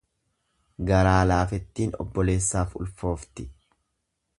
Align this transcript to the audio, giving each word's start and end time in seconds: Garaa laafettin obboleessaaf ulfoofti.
Garaa 0.91 1.19
laafettin 1.33 1.95
obboleessaaf 2.05 2.75
ulfoofti. 2.83 3.51